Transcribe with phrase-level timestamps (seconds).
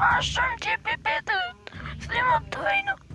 [0.00, 1.38] Paixão de bebedo,
[1.98, 3.09] se muito aí no